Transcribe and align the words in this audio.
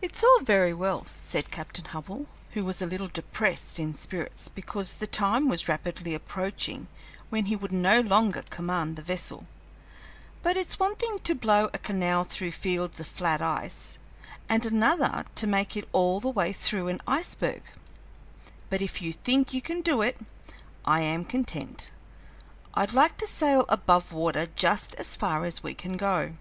"It's 0.00 0.24
all 0.24 0.40
very 0.40 0.72
well," 0.72 1.04
said 1.04 1.50
Captain 1.50 1.84
Hubbell, 1.84 2.24
who 2.52 2.64
was 2.64 2.80
a 2.80 2.86
little 2.86 3.08
depressed 3.08 3.78
in 3.78 3.92
spirits 3.92 4.48
because 4.48 4.94
the 4.94 5.06
time 5.06 5.46
was 5.50 5.68
rapidly 5.68 6.14
approaching 6.14 6.88
when 7.28 7.44
he 7.44 7.54
would 7.54 7.70
no 7.70 8.00
longer 8.00 8.40
command 8.48 8.96
the 8.96 9.02
vessel, 9.02 9.46
"but 10.42 10.56
it's 10.56 10.78
one 10.78 10.96
thing 10.96 11.18
to 11.18 11.34
blow 11.34 11.66
a 11.74 11.78
canal 11.78 12.24
through 12.24 12.52
fields 12.52 12.98
of 12.98 13.08
flat 13.08 13.42
ice, 13.42 13.98
and 14.48 14.64
another 14.64 15.26
to 15.34 15.46
make 15.46 15.76
it 15.76 15.86
all 15.92 16.18
the 16.18 16.30
way 16.30 16.54
through 16.54 16.88
an 16.88 17.02
iceberg; 17.06 17.62
but 18.70 18.80
if 18.80 19.02
you 19.02 19.12
think 19.12 19.52
you 19.52 19.60
can 19.60 19.82
do 19.82 20.00
it, 20.00 20.18
I 20.86 21.02
am 21.02 21.26
content. 21.26 21.90
I'd 22.72 22.94
like 22.94 23.18
to 23.18 23.26
sail 23.26 23.66
above 23.68 24.14
water 24.14 24.46
just 24.56 24.94
as 24.94 25.14
far 25.14 25.44
as 25.44 25.62
we 25.62 25.74
can 25.74 25.98
go." 25.98 26.36